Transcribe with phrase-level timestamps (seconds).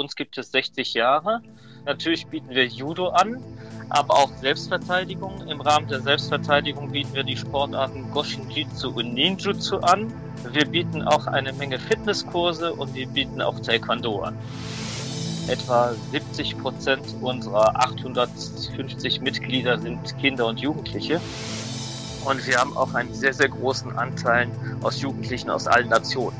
[0.00, 1.42] Uns gibt es 60 Jahre.
[1.84, 3.44] Natürlich bieten wir Judo an,
[3.90, 5.46] aber auch Selbstverteidigung.
[5.46, 10.10] Im Rahmen der Selbstverteidigung bieten wir die Sportarten Goshinjitsu und Ninjutsu an.
[10.52, 14.38] Wir bieten auch eine Menge Fitnesskurse und wir bieten auch Taekwondo an.
[15.48, 21.20] Etwa 70 Prozent unserer 850 Mitglieder sind Kinder und Jugendliche.
[22.24, 24.48] Und wir haben auch einen sehr, sehr großen Anteil
[24.80, 26.38] aus Jugendlichen aus allen Nationen.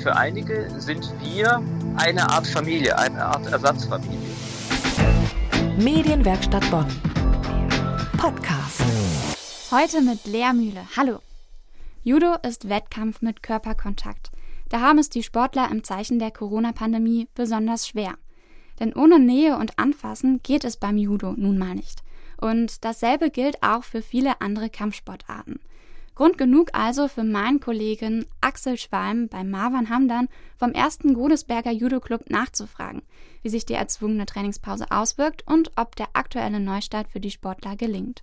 [0.00, 1.60] Für einige sind wir
[1.96, 4.18] eine Art Familie, eine Art Ersatzfamilie.
[5.78, 6.86] Medienwerkstatt Bonn.
[8.16, 8.82] Podcast.
[9.70, 10.86] Heute mit Lea Mühle.
[10.96, 11.20] Hallo.
[12.02, 14.30] Judo ist Wettkampf mit Körperkontakt.
[14.68, 18.14] Da haben es die Sportler im Zeichen der Corona-Pandemie besonders schwer.
[18.78, 22.02] Denn ohne Nähe und Anfassen geht es beim Judo nun mal nicht.
[22.40, 25.60] Und dasselbe gilt auch für viele andere Kampfsportarten.
[26.14, 30.28] Grund genug also für meinen Kollegen Axel Schwalm bei Marwan Hamdan
[30.58, 33.02] vom ersten Godesberger Judo Club nachzufragen,
[33.42, 38.22] wie sich die erzwungene Trainingspause auswirkt und ob der aktuelle Neustart für die Sportler gelingt.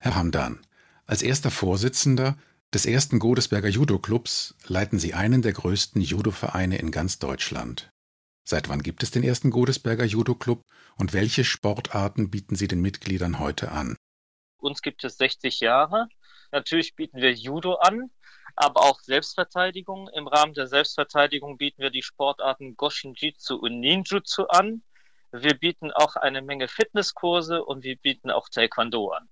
[0.00, 0.58] Herr Hamdan,
[1.06, 2.36] als erster Vorsitzender
[2.72, 7.90] des ersten Godesberger Judo Clubs leiten Sie einen der größten Judo-Vereine in ganz Deutschland.
[8.46, 10.62] Seit wann gibt es den ersten Godesberger Judo Club
[10.96, 13.96] und welche Sportarten bieten Sie den Mitgliedern heute an?
[14.58, 16.08] Uns gibt es 60 Jahre.
[16.54, 18.12] Natürlich bieten wir Judo an,
[18.54, 20.08] aber auch Selbstverteidigung.
[20.14, 24.80] Im Rahmen der Selbstverteidigung bieten wir die Sportarten Goshinjitsu und Ninjutsu an.
[25.32, 29.28] Wir bieten auch eine Menge Fitnesskurse und wir bieten auch Taekwondo an.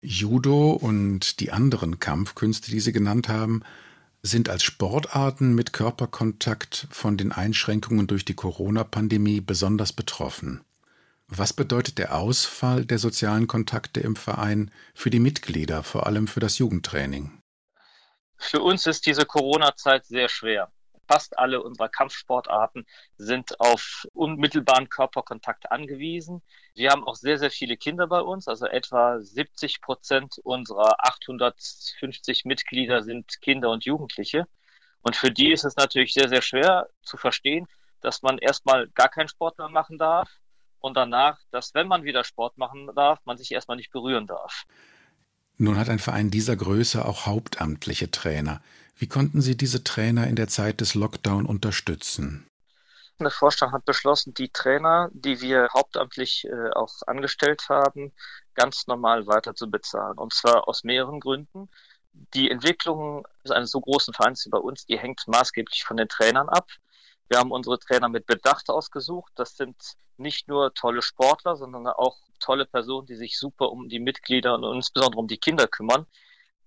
[0.00, 3.62] Judo und die anderen Kampfkünste, die Sie genannt haben,
[4.22, 10.64] sind als Sportarten mit Körperkontakt von den Einschränkungen durch die Corona-Pandemie besonders betroffen.
[11.28, 16.38] Was bedeutet der Ausfall der sozialen Kontakte im Verein für die Mitglieder, vor allem für
[16.38, 17.42] das Jugendtraining?
[18.38, 20.70] Für uns ist diese Corona-Zeit sehr schwer.
[21.08, 26.42] Fast alle unserer Kampfsportarten sind auf unmittelbaren Körperkontakt angewiesen.
[26.74, 28.46] Wir haben auch sehr, sehr viele Kinder bei uns.
[28.46, 34.46] Also etwa 70 Prozent unserer 850 Mitglieder sind Kinder und Jugendliche.
[35.00, 37.66] Und für die ist es natürlich sehr, sehr schwer zu verstehen,
[38.00, 40.28] dass man erstmal gar keinen Sport mehr machen darf
[40.80, 44.64] und danach, dass wenn man wieder Sport machen darf, man sich erstmal nicht berühren darf.
[45.58, 48.60] Nun hat ein Verein dieser Größe auch hauptamtliche Trainer.
[48.96, 52.48] Wie konnten Sie diese Trainer in der Zeit des Lockdown unterstützen?
[53.18, 58.12] Der Vorstand hat beschlossen, die Trainer, die wir hauptamtlich äh, auch angestellt haben,
[58.54, 60.18] ganz normal weiter zu bezahlen.
[60.18, 61.70] Und zwar aus mehreren Gründen.
[62.34, 66.48] Die Entwicklung eines so großen Vereins wie bei uns, die hängt maßgeblich von den Trainern
[66.50, 66.68] ab.
[67.28, 69.32] Wir haben unsere Trainer mit Bedacht ausgesucht.
[69.34, 69.76] Das sind
[70.16, 74.64] nicht nur tolle Sportler, sondern auch tolle Personen, die sich super um die Mitglieder und
[74.76, 76.06] insbesondere um die Kinder kümmern.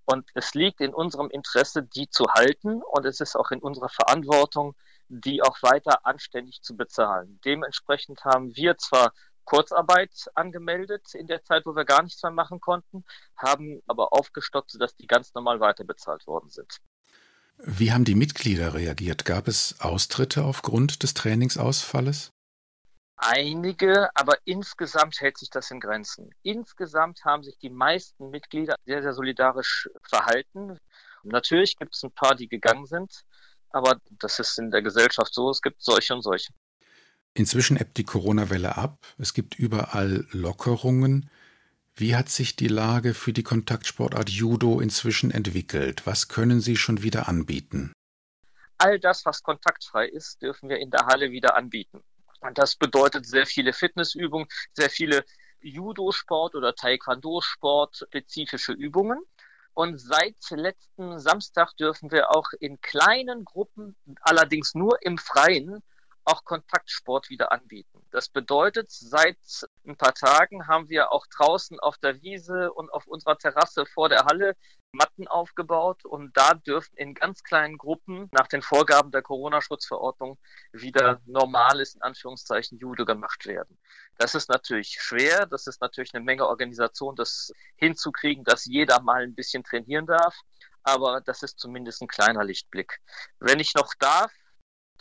[0.06, 2.82] Und es liegt in unserem Interesse, die zu halten.
[2.82, 4.76] Und es ist auch in unserer Verantwortung,
[5.08, 7.40] die auch weiter anständig zu bezahlen.
[7.46, 9.14] Dementsprechend haben wir zwar
[9.46, 13.04] Kurzarbeit angemeldet in der Zeit, wo wir gar nichts mehr machen konnten,
[13.36, 16.80] haben aber aufgestockt, sodass die ganz normal weiterbezahlt worden sind.
[17.64, 19.26] Wie haben die Mitglieder reagiert?
[19.26, 22.32] Gab es Austritte aufgrund des Trainingsausfalles?
[23.20, 26.30] einige, aber insgesamt hält sich das in Grenzen.
[26.42, 30.78] Insgesamt haben sich die meisten Mitglieder sehr, sehr solidarisch verhalten.
[31.24, 33.24] Natürlich gibt es ein paar, die gegangen sind,
[33.70, 36.54] aber das ist in der Gesellschaft so, es gibt solche und solche.
[37.34, 41.30] Inzwischen ebbt die Corona-Welle ab, es gibt überall Lockerungen.
[42.00, 46.08] Wie hat sich die Lage für die Kontaktsportart Judo inzwischen entwickelt?
[46.08, 47.92] Was können Sie schon wieder anbieten?
[48.78, 52.02] All das, was kontaktfrei ist, dürfen wir in der Halle wieder anbieten.
[52.40, 55.26] Und das bedeutet sehr viele Fitnessübungen, sehr viele
[55.60, 59.20] Judo-Sport oder Taekwondo-Sport spezifische Übungen.
[59.74, 65.84] Und seit letzten Samstag dürfen wir auch in kleinen Gruppen, allerdings nur im Freien,
[66.30, 68.06] auch Kontaktsport wieder anbieten.
[68.12, 69.38] Das bedeutet, seit
[69.86, 74.10] ein paar Tagen haben wir auch draußen auf der Wiese und auf unserer Terrasse vor
[74.10, 74.56] der Halle
[74.92, 80.40] Matten aufgebaut und da dürfen in ganz kleinen Gruppen nach den Vorgaben der Corona-Schutzverordnung
[80.72, 83.78] wieder normales, in Anführungszeichen, Judo gemacht werden.
[84.18, 89.24] Das ist natürlich schwer, das ist natürlich eine Menge Organisation, das hinzukriegen, dass jeder mal
[89.24, 90.36] ein bisschen trainieren darf,
[90.84, 93.00] aber das ist zumindest ein kleiner Lichtblick.
[93.40, 94.32] Wenn ich noch darf,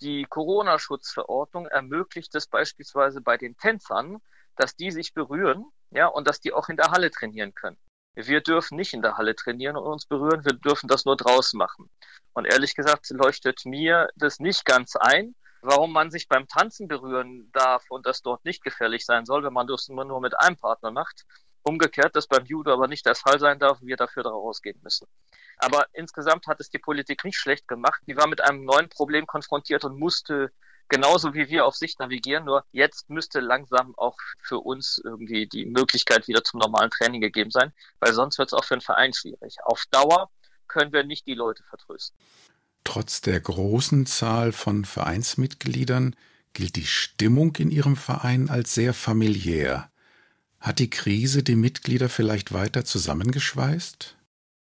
[0.00, 4.19] die Corona-Schutzverordnung ermöglicht es beispielsweise bei den Tänzern,
[4.56, 7.79] dass die sich berühren, ja, und dass die auch in der Halle trainieren können.
[8.15, 11.56] Wir dürfen nicht in der Halle trainieren und uns berühren, wir dürfen das nur draußen
[11.56, 11.89] machen.
[12.33, 17.50] Und ehrlich gesagt leuchtet mir das nicht ganz ein, warum man sich beim Tanzen berühren
[17.53, 20.91] darf und das dort nicht gefährlich sein soll, wenn man das nur mit einem Partner
[20.91, 21.25] macht.
[21.62, 24.81] Umgekehrt, dass beim Judo aber nicht der Fall sein darf und wir dafür daraus gehen
[24.83, 25.06] müssen.
[25.59, 28.01] Aber insgesamt hat es die Politik nicht schlecht gemacht.
[28.07, 30.53] Die war mit einem neuen Problem konfrontiert und musste
[30.89, 32.45] genauso wie wir auf Sicht navigieren.
[32.45, 37.51] Nur jetzt müsste langsam auch für uns irgendwie die Möglichkeit wieder zum normalen Training gegeben
[37.51, 39.57] sein, weil sonst wird es auch für den Verein schwierig.
[39.65, 40.31] Auf Dauer
[40.67, 42.17] können wir nicht die Leute vertrösten.
[42.85, 46.17] Trotz der großen Zahl von Vereinsmitgliedern
[46.55, 49.91] gilt die Stimmung in Ihrem Verein als sehr familiär.
[50.61, 54.18] Hat die Krise die Mitglieder vielleicht weiter zusammengeschweißt?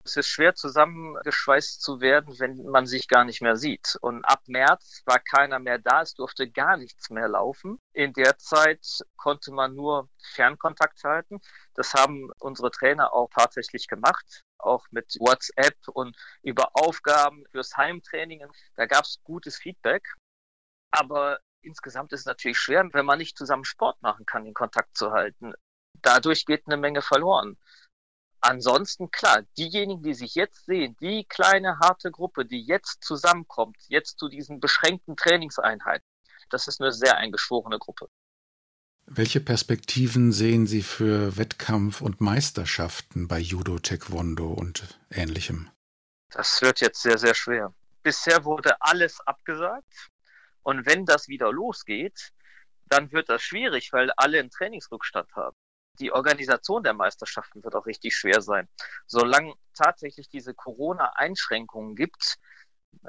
[0.04, 3.98] Es ist schwer zusammengeschweißt zu werden, wenn man sich gar nicht mehr sieht.
[4.02, 7.80] Und ab März war keiner mehr da, es durfte gar nichts mehr laufen.
[7.94, 11.40] In der Zeit konnte man nur Fernkontakt halten.
[11.76, 18.44] Das haben unsere Trainer auch tatsächlich gemacht, auch mit WhatsApp und über Aufgaben fürs Heimtraining.
[18.76, 20.14] Da gab es gutes Feedback.
[20.92, 24.98] Aber insgesamt ist es natürlich schwer, wenn man nicht zusammen Sport machen kann, den Kontakt
[24.98, 25.54] zu halten.
[26.02, 27.58] Dadurch geht eine Menge verloren.
[28.42, 34.18] Ansonsten, klar, diejenigen, die sich jetzt sehen, die kleine, harte Gruppe, die jetzt zusammenkommt, jetzt
[34.18, 36.06] zu diesen beschränkten Trainingseinheiten,
[36.50, 38.10] das ist eine sehr eingeschworene Gruppe.
[39.06, 45.70] Welche Perspektiven sehen Sie für Wettkampf und Meisterschaften bei Judo, Taekwondo und ähnlichem?
[46.30, 47.74] Das wird jetzt sehr, sehr schwer.
[48.02, 50.10] Bisher wurde alles abgesagt.
[50.64, 52.32] Und wenn das wieder losgeht,
[52.88, 55.58] dann wird das schwierig, weil alle einen Trainingsrückstand haben
[56.00, 58.68] die Organisation der Meisterschaften wird auch richtig schwer sein.
[59.06, 62.38] Solange tatsächlich diese Corona-Einschränkungen gibt,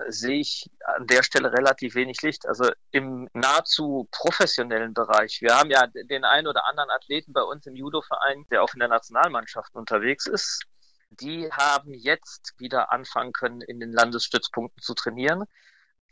[0.08, 2.46] sehe ich an der Stelle relativ wenig Licht.
[2.46, 5.40] Also im nahezu professionellen Bereich.
[5.40, 8.80] Wir haben ja den einen oder anderen Athleten bei uns im Judo-Verein, der auch in
[8.80, 10.62] der Nationalmannschaft unterwegs ist.
[11.10, 15.44] Die haben jetzt wieder anfangen können, in den Landesstützpunkten zu trainieren.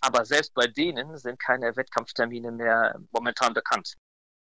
[0.00, 3.94] Aber selbst bei denen sind keine Wettkampftermine mehr momentan bekannt.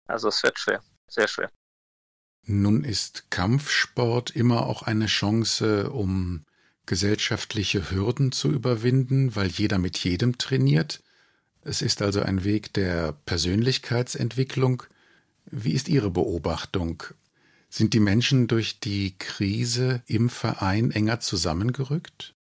[0.08, 1.50] Also es wird schwer, sehr schwer.
[2.52, 6.46] Nun ist Kampfsport immer auch eine Chance, um
[6.88, 11.04] gesellschaftliche Hürden zu überwinden, weil jeder mit jedem trainiert.
[11.62, 14.82] Es ist also ein Weg der Persönlichkeitsentwicklung.
[15.46, 17.04] Wie ist Ihre Beobachtung?
[17.70, 22.34] Sind die Menschen durch die Krise im Verein enger zusammengerückt?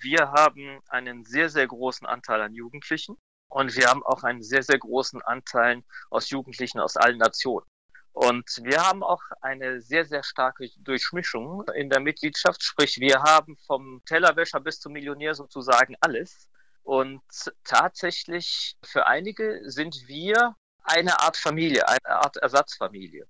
[0.00, 3.16] Wir haben einen sehr, sehr großen Anteil an Jugendlichen
[3.46, 7.64] und wir haben auch einen sehr, sehr großen Anteil aus Jugendlichen aus allen Nationen.
[8.12, 12.62] Und wir haben auch eine sehr, sehr starke Durchmischung in der Mitgliedschaft.
[12.62, 16.48] Sprich, wir haben vom Tellerwäscher bis zum Millionär sozusagen alles.
[16.82, 17.22] Und
[17.64, 23.26] tatsächlich für einige sind wir eine Art Familie, eine Art Ersatzfamilie.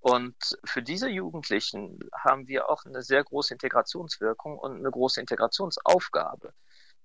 [0.00, 6.52] Und für diese Jugendlichen haben wir auch eine sehr große Integrationswirkung und eine große Integrationsaufgabe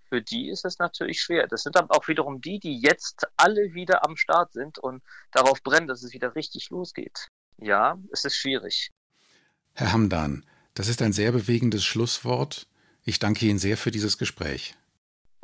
[0.09, 1.47] für die ist es natürlich schwer.
[1.47, 5.63] Das sind aber auch wiederum die, die jetzt alle wieder am Start sind und darauf
[5.63, 7.27] brennen, dass es wieder richtig losgeht.
[7.57, 8.91] Ja, es ist schwierig.
[9.73, 12.67] Herr Hamdan, das ist ein sehr bewegendes Schlusswort.
[13.03, 14.75] Ich danke Ihnen sehr für dieses Gespräch.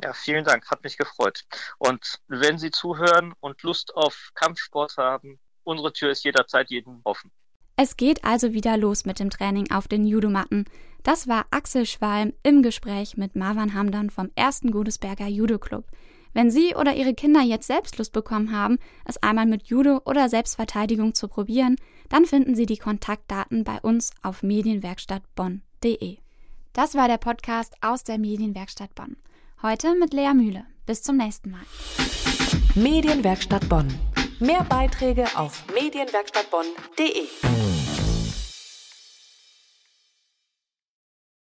[0.02, 1.44] Ja, vielen Dank, hat mich gefreut.
[1.78, 7.30] Und wenn Sie zuhören und Lust auf Kampfsport haben, unsere Tür ist jederzeit jedem offen.
[7.76, 10.64] Es geht also wieder los mit dem Training auf den Judomatten.
[11.02, 15.84] Das war Axel Schwalm im Gespräch mit Marwan Hamdan vom ersten Godesberger Judo Club.
[16.32, 20.28] Wenn Sie oder Ihre Kinder jetzt selbst Lust bekommen haben, es einmal mit Judo oder
[20.28, 21.76] Selbstverteidigung zu probieren,
[22.08, 26.18] dann finden Sie die Kontaktdaten bei uns auf medienwerkstattbonn.de.
[26.72, 29.16] Das war der Podcast aus der Medienwerkstatt Bonn.
[29.62, 30.64] Heute mit Lea Mühle.
[30.84, 31.62] Bis zum nächsten Mal.
[32.74, 33.88] Medienwerkstatt Bonn.
[34.38, 37.65] Mehr Beiträge auf medienwerkstattbonn.de.